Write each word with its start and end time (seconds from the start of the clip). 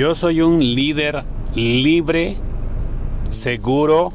Yo 0.00 0.14
soy 0.14 0.40
un 0.40 0.60
líder 0.60 1.24
libre, 1.54 2.38
seguro 3.28 4.14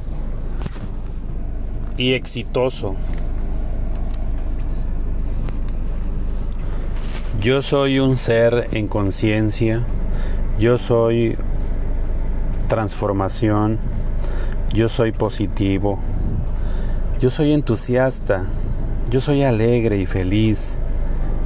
y 1.95 2.13
exitoso. 2.13 2.95
Yo 7.39 7.61
soy 7.61 7.99
un 7.99 8.17
ser 8.17 8.67
en 8.71 8.87
conciencia. 8.87 9.83
Yo 10.57 10.79
soy 10.79 11.37
transformación. 12.67 13.77
Yo 14.73 14.89
soy 14.89 15.11
positivo. 15.11 15.99
Yo 17.19 17.29
soy 17.29 17.53
entusiasta. 17.53 18.45
Yo 19.11 19.21
soy 19.21 19.43
alegre 19.43 19.99
y 19.99 20.07
feliz. 20.07 20.81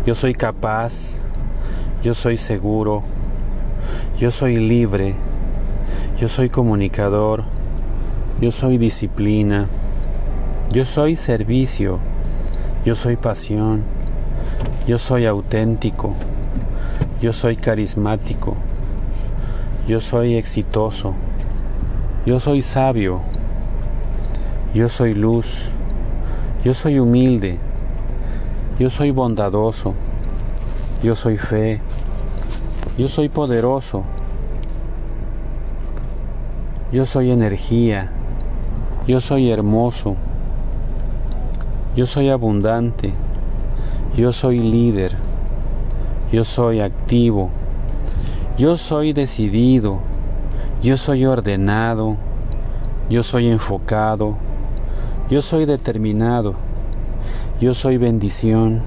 Yo 0.06 0.16
soy 0.16 0.34
capaz. 0.34 1.20
Yo 2.02 2.14
soy 2.14 2.38
seguro. 2.38 3.04
Yo 4.20 4.32
soy 4.32 4.58
libre. 4.58 5.16
Yo 6.20 6.28
soy 6.28 6.50
comunicador. 6.50 7.44
Yo 8.42 8.52
soy 8.52 8.78
disciplina. 8.78 9.68
Yo 10.72 10.86
soy 10.86 11.16
servicio. 11.16 12.00
Yo 12.86 12.96
soy 12.96 13.16
pasión. 13.16 13.84
Yo 14.88 14.98
soy 14.98 15.26
auténtico. 15.26 16.14
Yo 17.22 17.34
soy 17.34 17.56
carismático. 17.56 18.56
Yo 19.88 20.00
soy 20.00 20.36
exitoso. 20.36 21.14
Yo 22.26 22.40
soy 22.40 22.62
sabio. 22.62 23.22
Yo 24.74 24.90
soy 24.90 25.14
luz. 25.14 25.70
Yo 26.64 26.74
soy 26.74 27.00
humilde. 27.00 27.58
Yo 28.78 28.90
soy 28.90 29.12
bondadoso. 29.12 29.94
Yo 31.02 31.16
soy 31.16 31.38
fe. 31.38 31.82
Yo 33.00 33.08
soy 33.08 33.30
poderoso. 33.30 34.04
Yo 36.92 37.06
soy 37.06 37.32
energía. 37.32 38.12
Yo 39.08 39.22
soy 39.22 39.50
hermoso. 39.50 40.18
Yo 41.96 42.06
soy 42.06 42.28
abundante. 42.28 43.14
Yo 44.18 44.34
soy 44.34 44.60
líder. 44.60 45.16
Yo 46.34 46.44
soy 46.44 46.82
activo. 46.82 47.52
Yo 48.58 48.76
soy 48.76 49.14
decidido. 49.14 50.00
Yo 50.84 50.98
soy 50.98 51.26
ordenado. 51.26 52.18
Yo 53.10 53.24
soy 53.24 53.48
enfocado. 53.48 54.36
Yo 55.30 55.42
soy 55.42 55.66
determinado. 55.66 56.56
Yo 57.62 57.74
soy 57.74 57.96
bendición. 57.98 58.82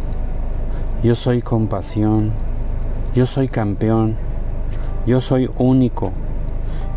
Yo 1.03 1.15
soy 1.15 1.41
compasión. 1.41 2.52
Yo 3.15 3.27
soy 3.27 3.49
campeón. 3.49 4.17
Yo 5.07 5.21
soy 5.21 5.51
único. 5.59 6.13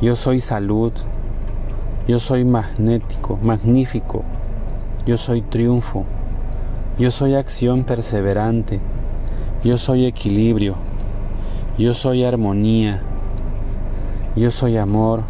Yo 0.02 0.16
soy 0.16 0.39
salud. 0.39 0.94
Yo 2.08 2.19
soy 2.19 2.45
magnético, 2.45 3.38
magnífico. 3.44 4.23
Yo 5.05 5.17
soy 5.17 5.41
triunfo. 5.41 6.05
Yo 6.97 7.11
soy 7.11 7.36
acción 7.36 7.83
perseverante. 7.83 8.80
Yo 9.61 9.77
soy 9.77 10.05
equilibrio. 10.05 10.75
Yo 11.77 11.93
soy 11.93 12.23
armonía. 12.23 13.02
Yo 14.38 14.52
soy 14.52 14.77
amor. 14.77 15.23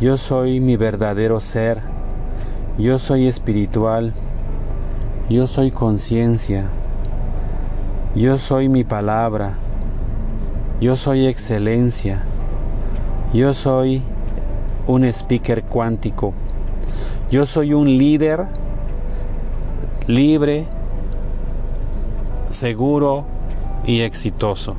Yo 0.00 0.16
soy 0.16 0.58
mi 0.58 0.76
verdadero 0.76 1.38
ser. 1.38 1.78
Yo 2.76 2.98
soy 2.98 3.28
espiritual. 3.28 4.14
Yo 5.28 5.46
soy 5.46 5.70
conciencia. 5.70 6.70
Yo 8.14 8.38
soy 8.38 8.68
mi 8.68 8.82
palabra. 8.82 9.54
Yo 10.80 10.96
soy 10.96 11.26
excelencia. 11.26 12.22
Yo 13.32 13.54
soy 13.54 14.02
un 14.88 15.04
speaker 15.04 15.62
cuántico. 15.62 16.34
Yo 17.30 17.46
soy 17.46 17.72
un 17.72 17.86
líder 17.86 18.46
libre, 20.08 20.64
seguro 22.50 23.26
y 23.86 24.00
exitoso. 24.00 24.74